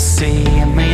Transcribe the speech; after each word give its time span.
see 0.00 0.64
me. 0.64 0.89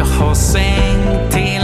Jag 0.00 0.06
har 0.06 0.34
sänkt 0.34 1.34
hela 1.34 1.59